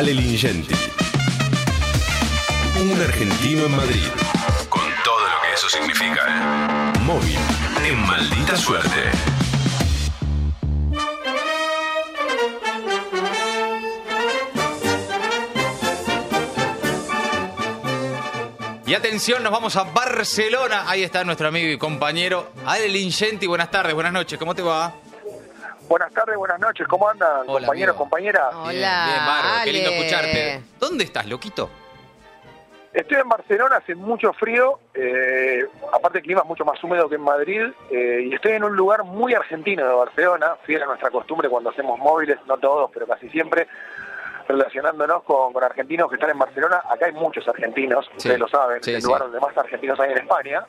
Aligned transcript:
Ale 0.00 0.14
Lingenti. 0.14 0.74
Un 2.80 3.02
argentino 3.02 3.66
en 3.66 3.76
Madrid. 3.76 4.08
Con 4.70 4.80
todo 5.04 5.20
lo 5.20 5.42
que 5.42 5.52
eso 5.52 5.68
significa. 5.68 6.24
¿eh? 6.26 6.98
Móvil. 7.00 7.36
En 7.84 8.06
maldita 8.06 8.56
suerte. 8.56 8.88
Y 18.86 18.94
atención, 18.94 19.42
nos 19.42 19.52
vamos 19.52 19.76
a 19.76 19.82
Barcelona. 19.82 20.84
Ahí 20.86 21.02
está 21.02 21.24
nuestro 21.24 21.48
amigo 21.48 21.70
y 21.70 21.76
compañero 21.76 22.52
Ale 22.64 22.88
Lingenti. 22.88 23.46
Buenas 23.46 23.70
tardes, 23.70 23.92
buenas 23.92 24.14
noches. 24.14 24.38
¿Cómo 24.38 24.54
te 24.54 24.62
va? 24.62 24.94
Buenas 25.90 26.14
tardes, 26.14 26.36
buenas 26.36 26.60
noches, 26.60 26.86
¿cómo 26.86 27.08
andan, 27.08 27.40
Hola, 27.48 27.66
compañeros, 27.66 27.96
amigo. 27.96 27.96
compañeras? 27.96 28.44
Hola, 28.54 28.70
Bien, 28.70 28.72
bien, 29.06 29.26
bárbaro. 29.26 29.64
Qué 29.64 29.72
lindo 29.72 29.88
Ale. 29.88 29.98
escucharte. 29.98 30.60
¿Dónde 30.78 31.02
estás, 31.02 31.26
loquito? 31.26 31.68
Estoy 32.92 33.16
en 33.18 33.28
Barcelona, 33.28 33.76
hace 33.78 33.96
mucho 33.96 34.32
frío, 34.34 34.78
eh, 34.94 35.66
aparte 35.92 36.18
el 36.18 36.24
clima 36.24 36.42
es 36.42 36.46
mucho 36.46 36.64
más 36.64 36.82
húmedo 36.84 37.08
que 37.08 37.16
en 37.16 37.22
Madrid, 37.22 37.62
eh, 37.90 38.20
y 38.24 38.32
estoy 38.32 38.52
en 38.52 38.62
un 38.62 38.76
lugar 38.76 39.02
muy 39.02 39.34
argentino 39.34 39.84
de 39.84 39.92
Barcelona, 39.92 40.54
fiel 40.64 40.80
a 40.84 40.86
nuestra 40.86 41.10
costumbre 41.10 41.48
cuando 41.48 41.70
hacemos 41.70 41.98
móviles, 41.98 42.38
no 42.46 42.56
todos, 42.58 42.88
pero 42.94 43.08
casi 43.08 43.28
siempre, 43.28 43.66
relacionándonos 44.46 45.24
con, 45.24 45.52
con 45.52 45.64
argentinos 45.64 46.08
que 46.08 46.14
están 46.14 46.30
en 46.30 46.38
Barcelona. 46.38 46.82
Acá 46.88 47.06
hay 47.06 47.12
muchos 47.12 47.48
argentinos, 47.48 48.08
ustedes 48.16 48.38
lo 48.38 48.46
saben, 48.46 48.80
sí, 48.80 48.92
el 48.94 49.00
sí. 49.00 49.06
lugar 49.08 49.22
donde 49.22 49.40
más 49.40 49.58
argentinos 49.58 49.98
hay 49.98 50.12
en 50.12 50.18
España. 50.18 50.64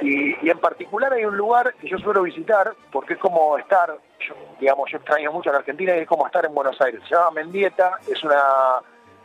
Y, 0.00 0.46
y 0.46 0.50
en 0.50 0.58
particular 0.58 1.12
hay 1.12 1.24
un 1.24 1.36
lugar 1.36 1.74
que 1.80 1.88
yo 1.88 1.98
suelo 1.98 2.22
visitar 2.22 2.72
porque 2.92 3.14
es 3.14 3.18
como 3.20 3.56
estar, 3.58 3.96
yo, 4.20 4.34
digamos, 4.60 4.90
yo 4.90 4.98
extraño 4.98 5.32
mucho 5.32 5.50
a 5.50 5.54
la 5.54 5.58
Argentina 5.60 5.96
y 5.96 6.00
es 6.00 6.08
como 6.08 6.26
estar 6.26 6.44
en 6.44 6.54
Buenos 6.54 6.80
Aires. 6.80 7.00
Se 7.08 7.14
llama 7.14 7.30
Mendieta, 7.32 7.98
es 8.06 8.22
una 8.24 8.42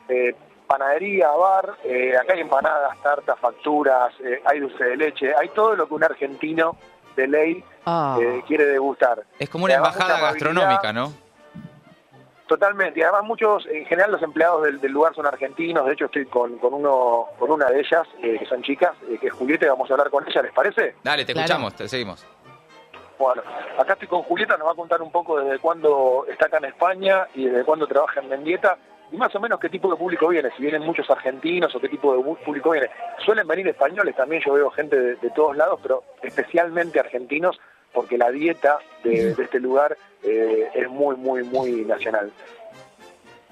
eh, 0.07 0.35
panadería, 0.67 1.29
bar, 1.31 1.75
eh, 1.83 2.15
acá 2.15 2.33
hay 2.33 2.41
empanadas, 2.41 3.01
tartas, 3.01 3.37
facturas, 3.39 4.13
eh, 4.23 4.41
hay 4.45 4.59
dulce 4.59 4.83
de 4.83 4.97
leche, 4.97 5.33
hay 5.35 5.49
todo 5.49 5.75
lo 5.75 5.87
que 5.87 5.93
un 5.95 6.03
argentino 6.03 6.75
de 7.15 7.27
ley 7.27 7.63
Ah. 7.85 8.17
eh, 8.21 8.43
quiere 8.45 8.65
degustar. 8.65 9.23
Es 9.39 9.49
como 9.49 9.65
una 9.65 9.75
embajada 9.75 10.19
gastronómica, 10.19 10.93
¿no? 10.93 11.11
Totalmente, 12.49 12.99
y 12.99 13.03
además 13.03 13.25
muchos, 13.25 13.67
en 13.67 13.85
general 13.85 14.11
los 14.11 14.23
empleados 14.23 14.63
del, 14.63 14.81
del 14.81 14.91
lugar 14.91 15.13
son 15.13 15.27
argentinos, 15.27 15.85
de 15.85 15.93
hecho 15.93 16.05
estoy 16.05 16.25
con, 16.25 16.57
con 16.57 16.73
uno 16.73 17.27
con 17.37 17.51
una 17.51 17.67
de 17.67 17.79
ellas, 17.81 18.07
eh, 18.23 18.37
que 18.39 18.45
son 18.47 18.63
chicas, 18.63 18.93
eh, 19.07 19.19
que 19.21 19.27
es 19.27 19.33
Julieta, 19.33 19.67
y 19.67 19.69
vamos 19.69 19.87
a 19.87 19.93
hablar 19.93 20.09
con 20.09 20.27
ella, 20.27 20.41
¿les 20.41 20.51
parece? 20.51 20.95
Dale, 21.03 21.25
te 21.25 21.33
Claro. 21.33 21.45
escuchamos, 21.45 21.75
te 21.75 21.87
seguimos. 21.87 22.25
Bueno, 23.19 23.43
acá 23.77 23.93
estoy 23.93 24.07
con 24.07 24.23
Julieta, 24.23 24.57
nos 24.57 24.67
va 24.67 24.71
a 24.71 24.75
contar 24.75 24.99
un 24.99 25.11
poco 25.11 25.39
desde 25.39 25.59
cuándo 25.59 26.25
está 26.27 26.47
acá 26.47 26.57
en 26.57 26.65
España 26.65 27.27
y 27.35 27.45
desde 27.45 27.63
cuándo 27.65 27.85
trabaja 27.85 28.19
en 28.19 28.29
Mendieta 28.29 28.77
y 29.11 29.17
más 29.17 29.33
o 29.35 29.39
menos 29.39 29.59
qué 29.59 29.69
tipo 29.69 29.87
de 29.91 29.97
público 29.97 30.27
viene, 30.29 30.49
si 30.57 30.63
vienen 30.63 30.81
muchos 30.81 31.07
argentinos 31.11 31.75
o 31.75 31.79
qué 31.79 31.89
tipo 31.89 32.17
de 32.17 32.23
público 32.43 32.71
viene. 32.71 32.89
Suelen 33.23 33.47
venir 33.47 33.67
españoles 33.67 34.15
también, 34.15 34.41
yo 34.43 34.53
veo 34.53 34.71
gente 34.71 34.99
de, 34.99 35.15
de 35.17 35.29
todos 35.35 35.55
lados, 35.55 35.79
pero 35.83 36.03
especialmente 36.23 36.99
argentinos 36.99 37.59
porque 37.99 38.17
la 38.17 38.31
dieta 38.31 38.79
de, 39.03 39.35
de 39.35 39.43
este 39.43 39.59
lugar 39.59 39.97
eh, 40.23 40.71
es 40.73 40.89
muy, 40.89 41.17
muy, 41.17 41.43
muy 41.43 41.83
nacional. 41.83 42.31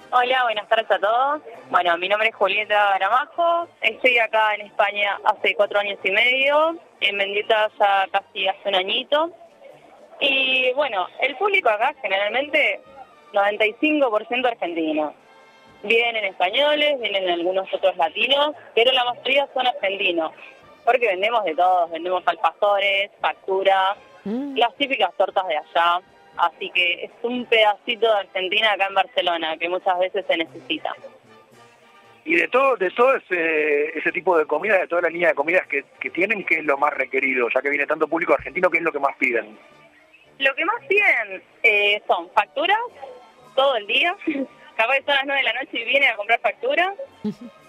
Hola, 0.09 0.43
buenas 0.43 0.69
tardes 0.69 0.89
a 0.89 0.99
todos. 0.99 1.41
Bueno, 1.69 1.97
mi 1.97 2.07
nombre 2.07 2.29
es 2.29 2.35
Julieta 2.35 2.93
Gramajo. 2.95 3.67
Estoy 3.81 4.17
acá 4.19 4.55
en 4.55 4.61
España 4.67 5.19
hace 5.25 5.53
cuatro 5.53 5.79
años 5.79 5.99
y 6.01 6.11
medio. 6.11 6.77
En 7.01 7.17
Mendieta 7.17 7.69
ya 7.77 8.07
casi 8.09 8.47
hace 8.47 8.69
un 8.69 8.75
añito. 8.75 9.33
Y 10.21 10.71
bueno, 10.75 11.07
el 11.19 11.35
público 11.35 11.67
acá 11.67 11.93
generalmente 12.01 12.79
95% 13.33 14.45
argentino. 14.45 15.13
Vienen 15.83 16.23
españoles, 16.23 17.01
vienen 17.01 17.29
algunos 17.29 17.67
otros 17.73 17.97
latinos, 17.97 18.55
pero 18.73 18.93
la 18.93 19.03
mayoría 19.03 19.45
son 19.53 19.67
argentinos. 19.67 20.31
Porque 20.85 21.07
vendemos 21.07 21.43
de 21.43 21.53
todos, 21.53 21.91
vendemos 21.91 22.23
alfajores, 22.25 23.11
factura, 23.19 23.97
Mm. 24.27 24.57
las 24.57 24.75
típicas 24.75 25.13
tortas 25.15 25.47
de 25.47 25.57
allá. 25.57 26.01
Así 26.35 26.69
que 26.69 27.05
es 27.05 27.11
un 27.23 27.45
pedacito 27.45 28.05
de 28.07 28.19
Argentina 28.19 28.73
acá 28.73 28.87
en 28.87 28.93
Barcelona 28.93 29.57
que 29.57 29.69
muchas 29.69 29.97
veces 29.97 30.25
se 30.27 30.37
necesita. 30.37 30.93
Y 32.25 32.35
de 32.35 32.47
todo, 32.49 32.75
de 32.75 32.91
todo 32.91 33.15
ese, 33.15 33.97
ese 33.97 34.11
tipo 34.11 34.37
de 34.37 34.45
comida, 34.45 34.77
de 34.77 34.87
toda 34.87 35.03
la 35.03 35.09
línea 35.09 35.29
de 35.29 35.35
comidas 35.35 35.65
que, 35.67 35.85
que 35.99 36.09
tienen, 36.09 36.43
¿qué 36.43 36.59
es 36.59 36.65
lo 36.65 36.77
más 36.77 36.93
requerido? 36.93 37.47
Ya 37.49 37.61
que 37.61 37.69
viene 37.69 37.87
tanto 37.87 38.07
público 38.07 38.33
argentino, 38.33 38.69
¿qué 38.69 38.79
es 38.79 38.83
lo 38.83 38.91
que 38.91 38.99
más 38.99 39.15
piden? 39.15 39.57
Lo 40.39 40.53
que 40.53 40.65
más 40.65 40.75
piden 40.87 41.41
eh, 41.63 42.01
son 42.05 42.29
facturas 42.31 42.77
todo 43.55 43.77
el 43.77 43.87
día. 43.87 44.15
Capaz 44.75 44.95
que 44.97 45.03
son 45.05 45.15
las 45.15 45.25
9 45.25 45.41
de 45.41 45.43
la 45.43 45.53
noche 45.53 45.79
y 45.79 45.85
vienen 45.85 46.09
a 46.09 46.15
comprar 46.17 46.39
facturas. 46.41 46.93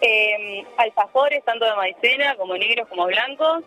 Eh, 0.01 0.65
alfajores, 0.77 1.45
tanto 1.45 1.65
de 1.65 1.75
maicena 1.75 2.35
como 2.37 2.57
negros 2.57 2.87
como 2.89 3.07
blancos. 3.07 3.65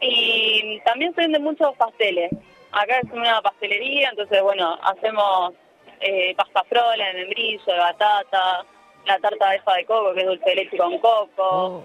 Y 0.00 0.80
también 0.84 1.14
se 1.14 1.22
venden 1.22 1.42
muchos 1.42 1.76
pasteles. 1.76 2.32
Acá 2.72 2.98
es 2.98 3.10
una 3.12 3.40
pastelería, 3.42 4.10
entonces, 4.10 4.42
bueno, 4.42 4.78
hacemos 4.82 5.54
eh, 6.00 6.34
pasta 6.36 6.64
frola 6.64 7.06
de 7.08 7.14
membrillo, 7.14 7.64
de 7.66 7.78
batata, 7.78 8.64
la 9.06 9.18
tarta 9.18 9.50
de 9.50 9.56
esa 9.56 9.74
de 9.74 9.84
coco, 9.84 10.14
que 10.14 10.20
es 10.20 10.26
dulce 10.26 10.48
de 10.50 10.54
leche 10.54 10.76
con 10.76 10.98
coco. 10.98 11.30
Oh. 11.38 11.84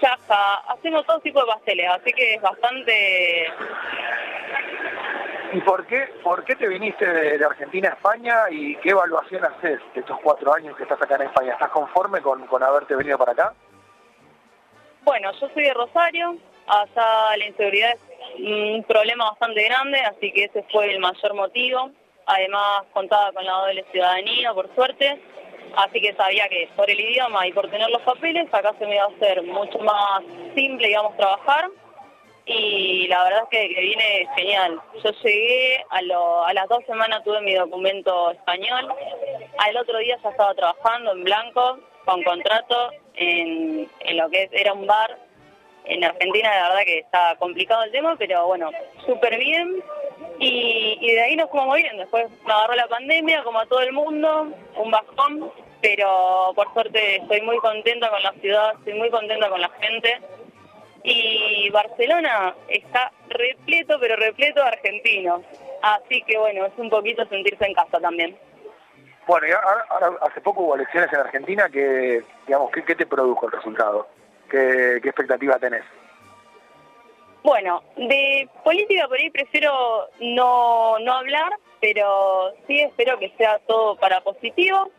Chaja, 0.00 0.54
hacemos 0.68 1.06
todo 1.06 1.20
tipo 1.20 1.40
de 1.40 1.46
pasteles, 1.46 1.88
así 1.88 2.12
que 2.12 2.34
es 2.34 2.42
bastante 2.42 3.46
¿Y 5.54 5.60
por 5.60 5.86
qué, 5.86 6.08
por 6.24 6.44
qué 6.44 6.56
te 6.56 6.66
viniste 6.66 7.06
de, 7.06 7.38
de 7.38 7.44
Argentina 7.44 7.90
a 7.90 7.92
España 7.92 8.50
y 8.50 8.74
qué 8.76 8.90
evaluación 8.90 9.44
haces 9.44 9.78
de 9.94 10.00
estos 10.00 10.18
cuatro 10.20 10.52
años 10.52 10.76
que 10.76 10.82
estás 10.82 11.00
acá 11.00 11.14
en 11.14 11.22
España? 11.22 11.52
¿Estás 11.52 11.70
conforme 11.70 12.20
con, 12.20 12.44
con 12.48 12.60
haberte 12.64 12.96
venido 12.96 13.16
para 13.16 13.32
acá? 13.32 13.54
Bueno, 15.04 15.30
yo 15.38 15.48
soy 15.50 15.62
de 15.62 15.74
Rosario, 15.74 16.36
allá 16.66 17.36
la 17.36 17.46
inseguridad 17.46 17.92
es 17.94 18.00
un 18.40 18.84
problema 18.84 19.30
bastante 19.30 19.62
grande, 19.64 20.00
así 20.00 20.32
que 20.32 20.44
ese 20.44 20.62
fue 20.70 20.90
el 20.92 20.98
mayor 20.98 21.34
motivo. 21.34 21.90
Además, 22.26 22.84
contaba 22.92 23.32
con 23.32 23.44
la 23.44 23.52
doble 23.52 23.84
ciudadanía, 23.92 24.54
por 24.54 24.74
suerte, 24.74 25.20
así 25.76 26.00
que 26.00 26.14
sabía 26.14 26.48
que 26.48 26.68
por 26.74 26.88
el 26.88 26.98
idioma 26.98 27.46
y 27.46 27.52
por 27.52 27.68
tener 27.70 27.90
los 27.90 28.00
papeles, 28.02 28.46
acá 28.52 28.72
se 28.78 28.86
me 28.86 28.94
iba 28.94 29.04
a 29.04 29.08
hacer 29.08 29.42
mucho 29.42 29.78
más 29.80 30.22
simple, 30.54 30.88
digamos, 30.88 31.16
trabajar. 31.16 31.68
Y 32.46 33.06
la 33.08 33.24
verdad 33.24 33.42
es 33.44 33.48
que, 33.50 33.74
que 33.74 33.80
viene 33.80 34.28
genial. 34.36 34.80
Yo 35.02 35.10
llegué, 35.22 35.84
a, 35.90 36.02
lo- 36.02 36.44
a 36.44 36.52
las 36.52 36.68
dos 36.68 36.84
semanas 36.86 37.24
tuve 37.24 37.40
mi 37.40 37.54
documento 37.54 38.30
español, 38.32 38.92
al 39.58 39.76
otro 39.78 39.98
día 39.98 40.18
ya 40.22 40.28
estaba 40.30 40.54
trabajando 40.54 41.12
en 41.12 41.24
blanco, 41.24 41.78
con 42.04 42.22
contrato, 42.22 42.90
en, 43.14 43.88
en 44.00 44.16
lo 44.18 44.28
que 44.28 44.48
era 44.52 44.74
un 44.74 44.86
bar 44.86 45.16
en 45.84 46.04
Argentina, 46.04 46.50
la 46.54 46.68
verdad 46.70 46.84
que 46.84 46.98
está 46.98 47.36
complicado 47.36 47.82
el 47.84 47.92
tema, 47.92 48.16
pero 48.16 48.46
bueno, 48.46 48.70
súper 49.04 49.38
bien. 49.38 49.82
Y, 50.38 51.12
de 51.12 51.22
ahí 51.22 51.36
nos 51.36 51.50
fuimos 51.50 51.76
bien. 51.76 51.96
Después 51.96 52.26
me 52.44 52.52
agarró 52.52 52.74
la 52.74 52.88
pandemia, 52.88 53.42
como 53.44 53.60
a 53.60 53.66
todo 53.66 53.80
el 53.80 53.92
mundo, 53.92 54.48
un 54.76 54.90
bajón, 54.90 55.50
pero 55.80 56.52
por 56.54 56.72
suerte 56.72 57.16
estoy 57.16 57.42
muy 57.42 57.58
contenta 57.58 58.10
con 58.10 58.22
la 58.22 58.32
ciudad, 58.32 58.74
estoy 58.78 58.94
muy 58.94 59.10
contenta 59.10 59.48
con 59.48 59.60
la 59.60 59.70
gente. 59.80 60.20
Y 61.02 61.68
Barcelona 61.70 62.54
está 62.68 63.12
repleto, 63.28 63.98
pero 64.00 64.16
repleto 64.16 64.62
de 64.62 64.68
argentinos. 64.68 65.42
Así 65.82 66.22
que 66.22 66.38
bueno, 66.38 66.64
es 66.64 66.72
un 66.78 66.88
poquito 66.88 67.26
sentirse 67.26 67.66
en 67.66 67.74
casa 67.74 68.00
también. 68.00 68.36
Bueno, 69.26 69.46
y 69.46 69.52
ahora 69.52 70.18
hace 70.22 70.40
poco 70.40 70.62
hubo 70.62 70.74
elecciones 70.74 71.12
en 71.12 71.20
Argentina, 71.20 71.68
que, 71.70 72.22
digamos, 72.46 72.70
¿qué, 72.72 72.84
qué 72.84 72.94
te 72.94 73.06
produjo 73.06 73.46
el 73.46 73.52
resultado? 73.52 74.06
¿Qué, 74.54 75.00
qué 75.02 75.08
expectativa 75.08 75.58
tenés? 75.58 75.82
Bueno, 77.42 77.82
de 77.96 78.48
política 78.62 79.08
por 79.08 79.18
ahí 79.18 79.28
prefiero 79.28 80.08
no, 80.20 80.96
no 81.00 81.12
hablar, 81.12 81.52
pero 81.80 82.52
sí 82.68 82.80
espero 82.80 83.18
que 83.18 83.32
sea 83.36 83.58
todo 83.66 83.96
para 83.96 84.20
positivo, 84.20 84.92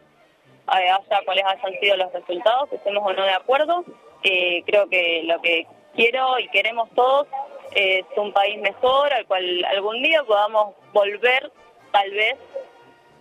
eh, 0.67 0.89
haya 0.89 0.99
cuáles 1.23 1.45
hayan 1.45 1.79
sido 1.79 1.95
los 1.95 2.11
resultados, 2.11 2.69
que 2.69 2.75
estemos 2.75 3.01
o 3.05 3.13
no 3.13 3.23
de 3.23 3.31
acuerdo. 3.31 3.85
Eh, 4.23 4.61
creo 4.65 4.89
que 4.89 5.23
lo 5.23 5.41
que 5.41 5.65
quiero 5.95 6.37
y 6.37 6.49
queremos 6.49 6.89
todos 6.93 7.25
es 7.71 8.03
un 8.17 8.33
país 8.33 8.59
mejor, 8.59 9.13
al 9.13 9.25
cual 9.25 9.63
algún 9.71 10.03
día 10.03 10.21
podamos 10.25 10.75
volver, 10.91 11.49
tal 11.93 12.11
vez, 12.11 12.35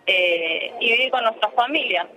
eh, 0.07 0.75
y 0.81 0.91
vivir 0.91 1.13
con 1.13 1.23
nuestras 1.23 1.55
familias. 1.55 2.09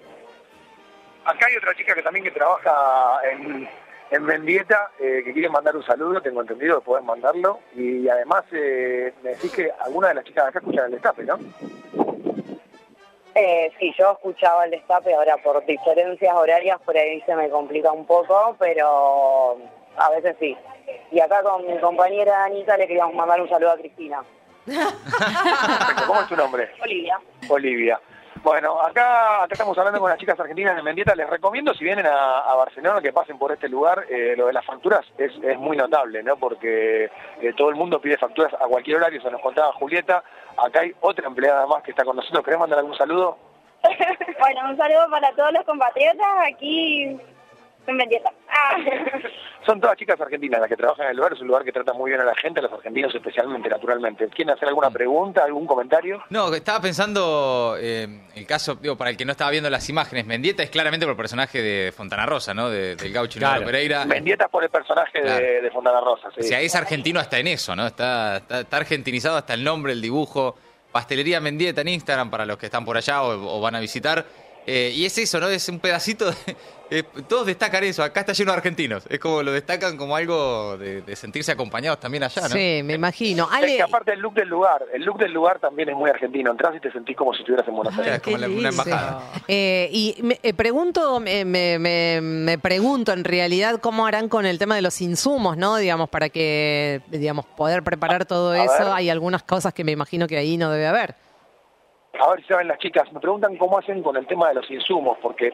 Acá 1.23 1.45
hay 1.45 1.57
otra 1.57 1.75
chica 1.75 1.93
que 1.93 2.01
también 2.01 2.23
que 2.25 2.31
trabaja 2.31 3.19
en, 3.31 3.69
en 4.11 4.23
Mendieta, 4.23 4.91
eh, 4.99 5.21
que 5.23 5.33
quiere 5.33 5.49
mandar 5.49 5.75
un 5.75 5.83
saludo, 5.83 6.21
tengo 6.21 6.41
entendido 6.41 6.79
que 6.79 6.85
podés 6.85 7.03
mandarlo. 7.03 7.59
Y 7.75 8.07
además 8.07 8.43
eh, 8.51 9.13
me 9.23 9.31
decís 9.31 9.51
que 9.51 9.71
alguna 9.79 10.09
de 10.09 10.15
las 10.15 10.23
chicas 10.23 10.45
de 10.45 10.49
acá 10.49 10.59
escuchan 10.59 10.85
el 10.85 10.91
destape, 10.91 11.23
¿no? 11.23 11.39
Eh, 13.35 13.71
sí, 13.79 13.93
yo 13.97 14.13
escuchaba 14.13 14.65
el 14.65 14.71
destape, 14.71 15.13
ahora 15.13 15.37
por 15.37 15.63
diferencias 15.65 16.33
horarias 16.33 16.79
por 16.81 16.97
ahí 16.97 17.21
se 17.21 17.35
me 17.35 17.49
complica 17.49 17.91
un 17.91 18.05
poco, 18.05 18.55
pero 18.57 19.57
a 19.97 20.09
veces 20.09 20.35
sí. 20.39 20.57
Y 21.11 21.19
acá 21.19 21.43
con 21.43 21.67
mi 21.67 21.77
compañera 21.79 22.45
Anita 22.45 22.77
le 22.77 22.87
queríamos 22.87 23.13
mandar 23.13 23.39
un 23.39 23.49
saludo 23.49 23.71
a 23.71 23.77
Cristina. 23.77 24.23
¿Cómo 26.07 26.21
es 26.21 26.27
tu 26.27 26.35
nombre? 26.35 26.69
Olivia. 26.81 27.19
Olivia. 27.47 27.99
Bueno, 28.43 28.81
acá, 28.81 29.43
acá 29.43 29.53
estamos 29.53 29.77
hablando 29.77 29.99
con 29.99 30.09
las 30.09 30.19
chicas 30.19 30.39
argentinas 30.39 30.75
de 30.75 30.83
Mendieta. 30.83 31.15
Les 31.15 31.29
recomiendo, 31.29 31.73
si 31.73 31.83
vienen 31.83 32.05
a, 32.05 32.55
Barcelona, 32.55 33.01
que 33.01 33.13
pasen 33.13 33.37
por 33.37 33.51
este 33.51 33.69
lugar. 33.69 34.05
Eh, 34.09 34.35
lo 34.37 34.47
de 34.47 34.53
las 34.53 34.65
facturas 34.65 35.05
es, 35.17 35.31
es 35.43 35.57
muy 35.57 35.77
notable, 35.77 36.23
¿no? 36.23 36.37
Porque 36.37 37.05
eh, 37.41 37.53
todo 37.55 37.69
el 37.69 37.75
mundo 37.75 38.01
pide 38.01 38.17
facturas 38.17 38.53
a 38.53 38.67
cualquier 38.67 38.97
horario. 38.97 39.21
Se 39.21 39.31
nos 39.31 39.41
contaba 39.41 39.73
Julieta. 39.73 40.23
Acá 40.57 40.81
hay 40.81 40.93
otra 41.01 41.27
empleada 41.27 41.65
más 41.67 41.83
que 41.83 41.91
está 41.91 42.03
con 42.03 42.15
nosotros. 42.15 42.43
¿Querés 42.43 42.59
mandar 42.59 42.79
algún 42.79 42.97
saludo? 42.97 43.37
bueno, 44.39 44.69
un 44.69 44.77
saludo 44.77 45.09
para 45.09 45.31
todos 45.33 45.53
los 45.53 45.63
compatriotas 45.63 46.27
aquí 46.51 47.19
en 47.91 47.97
Mendieta. 47.97 48.31
Ah. 48.49 48.77
Son 49.65 49.81
todas 49.81 49.97
chicas 49.97 50.19
argentinas 50.21 50.61
las 50.61 50.69
que 50.69 50.77
trabajan 50.77 51.05
en 51.05 51.11
el 51.11 51.17
lugar. 51.17 51.33
Es 51.33 51.41
un 51.41 51.47
lugar 51.47 51.63
que 51.65 51.71
trata 51.73 51.91
muy 51.93 52.09
bien 52.11 52.21
a 52.21 52.23
la 52.23 52.35
gente, 52.35 52.59
a 52.59 52.63
los 52.63 52.71
argentinos 52.71 53.13
especialmente, 53.13 53.67
naturalmente. 53.67 54.27
¿Quieren 54.29 54.53
hacer 54.53 54.69
alguna 54.69 54.89
pregunta, 54.89 55.43
algún 55.43 55.65
comentario? 55.67 56.23
No, 56.29 56.53
estaba 56.53 56.79
pensando 56.81 57.75
eh, 57.79 58.07
el 58.35 58.47
caso, 58.47 58.75
digo, 58.75 58.95
para 58.97 59.09
el 59.09 59.17
que 59.17 59.25
no 59.25 59.31
estaba 59.33 59.51
viendo 59.51 59.69
las 59.69 59.89
imágenes, 59.89 60.25
Mendieta 60.25 60.63
es 60.63 60.69
claramente 60.69 61.05
por 61.05 61.11
el 61.11 61.17
personaje 61.17 61.61
de 61.61 61.91
Fontana 61.91 62.25
Rosa, 62.25 62.53
¿no? 62.53 62.69
De- 62.69 62.95
del 62.95 63.11
gaucho 63.11 63.39
Claro. 63.39 63.65
Pereira. 63.65 64.05
Mendieta 64.05 64.45
es 64.45 64.51
por 64.51 64.63
el 64.63 64.69
personaje 64.69 65.21
Claro. 65.21 65.43
de, 65.45 65.61
de 65.61 65.71
Fontana 65.71 65.99
Rosa, 65.99 66.29
sí. 66.33 66.39
O 66.41 66.43
sea, 66.43 66.61
es 66.61 66.73
argentino 66.75 67.19
hasta 67.19 67.37
en 67.39 67.47
eso, 67.47 67.75
¿no? 67.75 67.87
Está, 67.87 68.37
está, 68.37 68.61
está 68.61 68.77
argentinizado 68.77 69.35
hasta 69.37 69.53
el 69.53 69.63
nombre, 69.63 69.91
el 69.91 70.01
dibujo. 70.01 70.55
Pastelería 70.91 71.41
Mendieta 71.41 71.81
en 71.81 71.89
Instagram 71.89 72.31
para 72.31 72.45
los 72.45 72.57
que 72.57 72.67
están 72.67 72.85
por 72.85 72.95
allá 72.95 73.21
o, 73.21 73.57
o 73.57 73.61
van 73.61 73.75
a 73.75 73.79
visitar. 73.81 74.25
Eh, 74.69 74.91
y 74.93 75.05
es 75.05 75.17
eso, 75.17 75.39
¿no? 75.39 75.47
Es 75.47 75.69
un 75.69 75.79
pedacito 75.79 76.29
de... 76.29 76.35
eh, 76.91 77.03
todos 77.29 77.45
destacan 77.47 77.85
eso. 77.85 78.03
Acá 78.03 78.19
está 78.19 78.33
lleno 78.33 78.51
de 78.51 78.57
argentinos. 78.57 79.05
Es 79.09 79.17
como 79.17 79.41
lo 79.41 79.53
destacan 79.53 79.95
como 79.95 80.13
algo 80.15 80.77
de, 80.77 81.01
de 81.03 81.15
sentirse 81.15 81.53
acompañados 81.53 82.01
también 82.01 82.23
allá, 82.23 82.41
¿no? 82.43 82.49
Sí, 82.49 82.81
me 82.83 82.95
imagino. 82.95 83.45
Es 83.49 83.55
Ale, 83.57 83.75
que 83.77 83.81
aparte 83.81 84.11
el 84.11 84.19
look 84.19 84.33
del 84.33 84.49
lugar, 84.49 84.83
el 84.93 85.03
look 85.03 85.19
del 85.19 85.31
lugar 85.31 85.59
también 85.59 85.87
es 85.87 85.95
muy 85.95 86.09
argentino. 86.09 86.51
Entras 86.51 86.75
y 86.75 86.81
te 86.81 86.91
sentís 86.91 87.15
como 87.15 87.33
si 87.33 87.39
estuvieras 87.39 87.65
en 87.67 87.75
Buenos 87.75 87.97
Aires. 87.97 88.15
es 88.15 88.21
como 88.21 88.37
la- 88.37 88.49
una 88.49 88.69
embajada. 88.69 89.21
eh, 89.47 89.89
y 89.91 90.17
me 90.21 90.37
eh, 90.43 90.53
pregunto, 90.53 91.21
me, 91.21 91.45
me- 91.45 91.79
me- 91.79 92.19
me 92.21 92.57
pregunto 92.59 93.13
en 93.13 93.23
realidad 93.23 93.79
cómo 93.79 94.05
harán 94.05 94.27
con 94.27 94.45
el 94.45 94.59
tema 94.59 94.75
de 94.75 94.81
los 94.81 94.99
insumos, 94.99 95.55
¿no? 95.55 95.77
Digamos, 95.77 96.09
para 96.09 96.27
que, 96.27 97.01
digamos, 97.07 97.45
poder 97.45 97.83
preparar 97.83 98.25
todo 98.25 98.51
A 98.51 98.63
eso. 98.65 98.73
ver. 98.79 98.87
Hay 98.95 99.09
algunas 99.09 99.43
cosas 99.43 99.73
que 99.73 99.85
me 99.85 99.93
imagino 99.93 100.27
que 100.27 100.37
ahí 100.37 100.57
no 100.57 100.69
debe 100.71 100.87
haber. 100.87 101.15
A 102.19 102.29
ver 102.31 102.41
si 102.41 102.47
saben 102.47 102.67
las 102.67 102.79
chicas, 102.79 103.11
me 103.11 103.19
preguntan 103.19 103.57
cómo 103.57 103.77
hacen 103.77 104.01
con 104.01 104.15
el 104.17 104.25
tema 104.25 104.49
de 104.49 104.55
los 104.55 104.69
insumos, 104.71 105.17
porque 105.21 105.51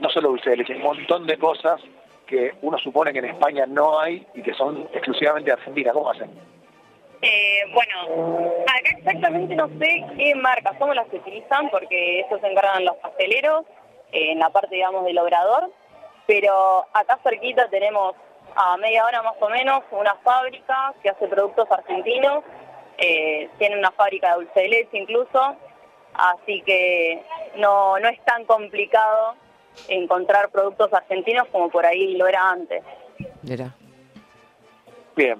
no 0.00 0.08
solo 0.10 0.30
dulce 0.30 0.50
de 0.50 0.56
leche, 0.58 0.72
hay 0.72 0.78
un 0.78 0.84
montón 0.84 1.26
de 1.26 1.38
cosas 1.38 1.80
que 2.26 2.54
uno 2.62 2.78
supone 2.78 3.12
que 3.12 3.18
en 3.18 3.26
España 3.26 3.64
no 3.66 3.98
hay 3.98 4.26
y 4.34 4.42
que 4.42 4.54
son 4.54 4.88
exclusivamente 4.92 5.50
de 5.50 5.54
Argentina. 5.54 5.92
¿Cómo 5.92 6.10
hacen? 6.10 6.30
Eh, 7.20 7.62
bueno, 7.72 8.62
acá 8.62 8.96
exactamente 8.96 9.56
no 9.56 9.68
sé 9.80 10.04
qué 10.16 10.34
marcas 10.36 10.78
somos 10.78 10.94
las 10.94 11.08
que 11.08 11.16
utilizan, 11.16 11.68
porque 11.70 12.20
eso 12.20 12.38
se 12.38 12.46
encargan 12.46 12.84
los 12.84 12.96
pasteleros, 12.96 13.64
eh, 14.12 14.32
en 14.32 14.38
la 14.38 14.50
parte, 14.50 14.76
digamos, 14.76 15.04
del 15.04 15.18
obrador, 15.18 15.70
pero 16.26 16.86
acá 16.92 17.18
cerquita 17.22 17.68
tenemos 17.68 18.14
a 18.54 18.76
media 18.76 19.04
hora 19.04 19.22
más 19.22 19.34
o 19.40 19.48
menos 19.48 19.82
una 19.90 20.14
fábrica 20.16 20.94
que 21.02 21.10
hace 21.10 21.26
productos 21.26 21.70
argentinos, 21.70 22.44
eh, 22.98 23.48
tiene 23.58 23.78
una 23.78 23.90
fábrica 23.90 24.30
de 24.30 24.44
dulce 24.44 24.60
de 24.60 24.68
leche 24.68 24.98
incluso, 24.98 25.56
así 26.14 26.62
que 26.66 27.22
no, 27.56 27.98
no 27.98 28.08
es 28.08 28.22
tan 28.24 28.44
complicado 28.44 29.34
encontrar 29.88 30.50
productos 30.50 30.92
argentinos 30.92 31.46
como 31.52 31.68
por 31.70 31.86
ahí 31.86 32.16
lo 32.16 32.26
era 32.26 32.50
antes. 32.50 32.82
Mira. 33.42 33.74
Bien. 35.16 35.36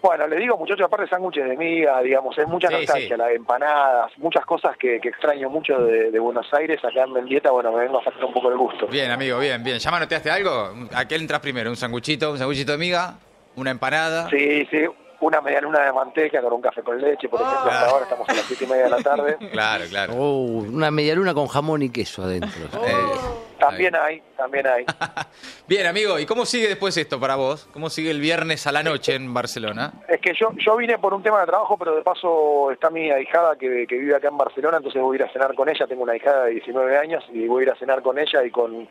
Bueno, 0.00 0.28
le 0.28 0.36
digo, 0.36 0.56
muchachos, 0.56 0.86
aparte 0.86 1.04
de 1.06 1.10
sándwiches 1.10 1.48
de 1.48 1.56
miga, 1.56 2.00
digamos, 2.02 2.38
es 2.38 2.46
mucha 2.46 2.68
Sí, 2.68 2.74
nostalgia, 2.74 3.08
sí. 3.08 3.16
las 3.16 3.30
empanadas, 3.32 4.16
muchas 4.18 4.44
cosas 4.46 4.76
que, 4.76 5.00
que 5.00 5.08
extraño 5.08 5.50
mucho 5.50 5.76
de, 5.80 6.12
de 6.12 6.18
Buenos 6.20 6.46
Aires, 6.54 6.78
acá 6.84 7.02
en 7.02 7.12
Mendieta, 7.12 7.50
bueno, 7.50 7.72
me 7.72 7.80
vengo 7.82 7.98
a 8.00 8.04
sacar 8.04 8.24
un 8.24 8.32
poco 8.32 8.48
el 8.48 8.56
gusto. 8.56 8.86
Bien, 8.86 9.10
amigo, 9.10 9.40
bien, 9.40 9.62
bien. 9.64 9.78
¿Ya 9.80 9.90
manoteaste 9.90 10.30
algo? 10.30 10.72
¿A 10.94 11.08
qué 11.08 11.16
entras 11.16 11.40
primero? 11.40 11.68
¿Un 11.68 11.76
sanguchito? 11.76 12.30
¿Un 12.30 12.38
sanguchito 12.38 12.70
de 12.72 12.78
miga? 12.78 13.14
¿Una 13.56 13.72
empanada? 13.72 14.30
Sí, 14.30 14.64
sí, 14.70 14.84
una 15.20 15.40
media 15.40 15.60
luna 15.60 15.84
de 15.84 15.92
manteca 15.92 16.40
con 16.40 16.52
un 16.52 16.60
café 16.60 16.82
con 16.82 17.00
leche, 17.00 17.28
por 17.28 17.40
ejemplo, 17.40 17.70
hasta 17.70 17.86
ahora 17.90 18.04
estamos 18.04 18.28
a 18.28 18.34
las 18.34 18.44
siete 18.44 18.64
y 18.64 18.66
media 18.68 18.84
de 18.84 18.90
la 18.90 18.98
tarde. 19.02 19.36
Claro, 19.52 19.84
claro. 19.88 20.14
Oh, 20.16 20.44
una 20.44 20.90
medialuna 20.90 21.34
con 21.34 21.48
jamón 21.48 21.82
y 21.82 21.90
queso 21.90 22.22
adentro. 22.22 22.50
Eh, 22.88 23.58
También 23.58 23.96
hay, 23.96 24.22
también 24.36 24.66
hay. 24.68 24.84
Bien, 25.66 25.86
amigo, 25.86 26.18
¿y 26.20 26.26
cómo 26.26 26.46
sigue 26.46 26.68
después 26.68 26.96
esto 26.96 27.18
para 27.18 27.34
vos? 27.34 27.68
¿Cómo 27.72 27.90
sigue 27.90 28.12
el 28.12 28.20
viernes 28.20 28.68
a 28.68 28.72
la 28.72 28.84
noche 28.84 29.16
en 29.16 29.34
Barcelona? 29.34 29.92
Es 30.08 30.20
que 30.20 30.32
yo 30.34 30.52
yo 30.58 30.76
vine 30.76 30.96
por 30.98 31.12
un 31.12 31.22
tema 31.24 31.40
de 31.40 31.46
trabajo, 31.46 31.76
pero 31.76 31.96
de 31.96 32.02
paso 32.02 32.70
está 32.70 32.88
mi 32.90 33.10
ahijada 33.10 33.56
que, 33.56 33.86
que 33.88 33.98
vive 33.98 34.14
acá 34.14 34.28
en 34.28 34.38
Barcelona, 34.38 34.76
entonces 34.76 35.02
voy 35.02 35.16
a 35.16 35.22
ir 35.22 35.24
a 35.28 35.32
cenar 35.32 35.54
con 35.56 35.68
ella. 35.68 35.86
Tengo 35.88 36.04
una 36.04 36.14
hijada 36.16 36.44
de 36.44 36.52
19 36.52 36.96
años 36.98 37.24
y 37.32 37.48
voy 37.48 37.62
a 37.62 37.66
ir 37.66 37.70
a 37.72 37.76
cenar 37.76 38.00
con 38.02 38.16
ella 38.18 38.44
y 38.44 38.50
con, 38.50 38.88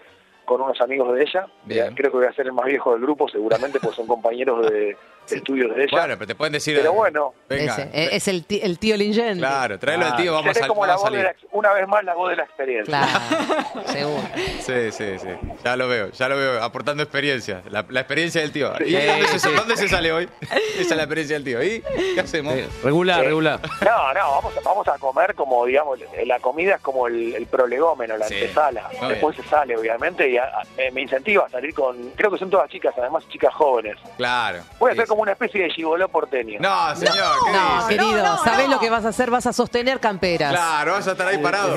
con 0.47 0.61
unos 0.61 0.79
amigos 0.81 1.13
de 1.13 1.21
ella. 1.23 1.45
Bien. 1.65 1.93
Creo 1.93 2.09
que 2.09 2.17
voy 2.17 2.25
a 2.25 2.31
ser 2.33 2.45
el 2.47 2.53
más 2.53 2.65
viejo 2.65 2.93
del 2.93 3.01
grupo, 3.01 3.27
seguramente, 3.27 3.79
porque 3.81 3.97
son 3.97 4.07
compañeros 4.07 4.65
de, 4.71 4.95
de 5.29 5.35
estudios 5.35 5.75
de 5.75 5.83
ella. 5.83 5.91
Bueno, 5.91 6.13
pero 6.15 6.25
te 6.27 6.35
pueden 6.35 6.53
decir... 6.53 6.77
Pero 6.77 6.93
bueno. 6.93 7.33
Venga. 7.49 7.73
Ese, 7.73 7.81
eh, 7.93 8.09
es 8.13 8.27
el, 8.29 8.45
ti- 8.45 8.61
el 8.63 8.79
tío 8.79 8.95
Lingen. 8.95 9.37
Claro, 9.39 9.77
tráelo 9.77 10.05
al 10.05 10.09
Claro. 10.11 10.23
tío, 10.23 10.33
vamos, 10.33 10.57
a, 10.61 10.67
como 10.67 10.85
la 10.85 10.93
vamos 10.95 11.05
a 11.05 11.09
voz 11.09 11.17
de 11.17 11.23
salir. 11.25 11.37
la- 11.43 11.57
una 11.57 11.73
vez 11.73 11.87
más 11.87 12.03
la 12.05 12.13
voz 12.13 12.29
de 12.29 12.35
la 12.37 12.43
experiencia. 12.43 12.85
Claro, 12.85 13.81
seguro. 13.87 14.23
Sí, 14.61 14.91
sí, 14.91 15.19
sí. 15.19 15.27
Ya 15.65 15.75
lo 15.75 15.87
veo, 15.89 16.11
ya 16.11 16.29
lo 16.29 16.37
veo, 16.37 16.63
aportando 16.63 17.03
experiencia. 17.03 17.61
La, 17.69 17.85
la 17.89 17.99
experiencia 17.99 18.39
del 18.41 18.51
tío. 18.53 18.71
¿Y 18.79 18.85
Sí, 18.89 19.05
dónde, 19.05 19.27
se, 19.27 19.39
sí. 19.39 19.49
dónde 19.55 19.75
se 19.77 19.87
sale 19.89 20.11
hoy? 20.13 20.29
Esa 20.41 20.81
es 20.81 20.89
la 20.95 21.03
experiencia 21.03 21.35
del 21.35 21.43
tío. 21.43 21.61
¿Y 21.61 21.83
qué 22.15 22.21
hacemos? 22.21 22.53
Eh, 22.53 22.67
regular, 22.83 23.19
Sí. 23.19 23.25
regular. 23.25 23.59
No, 23.83 24.13
no, 24.13 24.31
vamos 24.31 24.57
a, 24.57 24.61
vamos 24.61 24.87
a 24.87 24.97
comer 24.97 25.35
como, 25.35 25.65
digamos, 25.65 25.99
la 26.25 26.39
comida 26.39 26.75
es 26.75 26.81
como 26.81 27.07
el, 27.07 27.35
el 27.35 27.45
prolegómeno, 27.47 28.15
la 28.17 28.27
Sí. 28.27 28.35
antesala. 28.35 28.89
Muy 29.01 29.09
Después 29.09 29.35
se 29.35 29.43
sale, 29.43 29.75
obviamente, 29.75 30.29
y 30.29 30.36
a- 30.37 30.43
a- 30.43 30.63
eh, 30.77 30.91
me 30.91 31.01
incentiva 31.01 31.45
a 31.45 31.49
salir 31.49 31.73
con, 31.73 32.11
creo 32.11 32.31
que 32.31 32.37
son 32.37 32.49
todas 32.49 32.69
chicas, 32.69 32.93
además 32.97 33.27
chicas 33.29 33.53
jóvenes. 33.53 33.97
Claro. 34.17 34.59
Voy 34.79 34.91
a 34.91 34.95
ser 34.95 35.07
como 35.07 35.21
una 35.23 35.31
especie 35.33 35.63
de 35.63 35.69
gigoló 35.69 36.07
porteño. 36.09 36.59
No, 36.59 36.95
señor, 36.95 37.15
¿qué 37.45 37.51
No, 37.51 37.75
dice? 37.77 37.87
querido, 37.89 38.23
No, 38.23 38.35
no, 38.37 38.43
¿sabés 38.43 38.67
no. 38.67 38.75
lo 38.75 38.79
que 38.79 38.89
vas 38.89 39.05
a 39.05 39.09
hacer? 39.09 39.29
Vas 39.31 39.45
a 39.47 39.53
sostener 39.53 39.99
camperas. 39.99 40.51
Claro, 40.51 40.93
vas 40.93 41.07
a 41.07 41.11
estar 41.11 41.27
ahí 41.27 41.37
parado. 41.39 41.75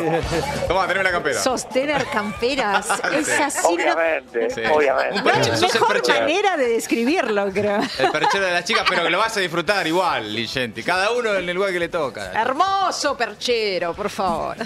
Toma, 0.69 0.87
tenés 0.87 1.05
la 1.05 1.11
campera. 1.11 1.39
Sostener 1.41 2.05
camperas. 2.07 2.89
Es 3.21 3.29
así. 3.41 3.67
Obviamente, 3.67 4.51
Sí. 4.51 4.63
obviamente. 4.73 5.19
Un 5.19 5.25
perchero, 5.25 5.57
sos 5.57 5.75
el 5.75 5.81
Mejor 5.81 5.93
perchero. 5.95 6.21
manera 6.21 6.57
de 6.57 6.69
describirlo, 6.69 7.51
creo. 7.53 7.81
El 7.99 8.11
perchero 8.11 8.47
de 8.47 8.53
las 8.53 8.65
chicas, 8.65 8.85
pero 8.89 9.03
que 9.03 9.11
lo 9.11 9.19
vas 9.19 9.37
a 9.37 9.41
disfrutar 9.41 9.87
igual, 9.87 10.33
Ligenti. 10.35 10.83
Cada 10.83 11.11
uno 11.13 11.35
en 11.35 11.49
el 11.49 11.55
lugar 11.55 11.73
que 11.73 11.79
le 11.81 11.89
toca. 11.89 12.33
Hermoso 12.33 13.17
perchero, 13.17 13.95
por 13.95 14.09
favor. 14.11 14.57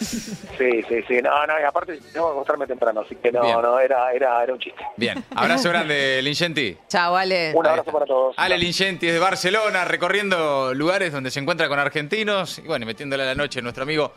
Sí, 0.00 0.82
sí, 0.88 1.02
sí. 1.08 1.20
No, 1.22 1.46
no, 1.46 1.60
y 1.60 1.62
aparte 1.64 1.98
tengo 2.12 2.26
que 2.28 2.32
acostarme 2.32 2.66
temprano, 2.66 3.00
así 3.02 3.16
que 3.16 3.30
no, 3.34 3.42
Bien. 3.42 3.62
no, 3.62 3.78
era, 3.78 4.12
era, 4.12 4.42
era 4.42 4.52
un 4.52 4.58
chiste. 4.58 4.82
Bien, 4.96 5.24
abrazo 5.34 5.68
grande, 5.70 6.20
Lingenti. 6.22 6.76
Chao, 6.88 7.16
Ale. 7.16 7.52
Un 7.54 7.66
abrazo 7.66 7.92
para 7.92 8.06
todos. 8.06 8.34
Ale 8.38 8.56
Lingenti 8.56 9.08
es 9.08 9.12
de 9.12 9.18
Barcelona, 9.18 9.84
recorriendo 9.84 10.72
lugares 10.74 11.12
donde 11.12 11.30
se 11.30 11.40
encuentra 11.40 11.68
con 11.68 11.78
argentinos 11.78 12.58
y 12.58 12.62
bueno, 12.62 12.84
y 12.84 12.86
metiéndole 12.86 13.24
a 13.24 13.26
la 13.26 13.34
noche 13.34 13.58
a 13.58 13.62
nuestro 13.62 13.82
amigo, 13.82 14.12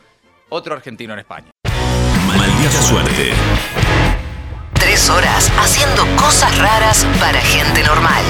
otro 0.49 0.75
argentino 0.75 1.13
en 1.13 1.19
España. 1.19 1.47
Maldita 2.27 2.81
suerte. 2.81 3.31
Tres 4.73 5.09
horas 5.09 5.51
haciendo 5.57 6.05
cosas 6.15 6.57
raras 6.59 7.05
para 7.19 7.39
gente 7.41 7.83
normal. 7.83 8.23